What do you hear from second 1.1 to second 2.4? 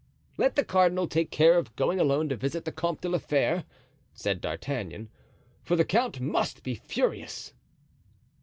care of going alone to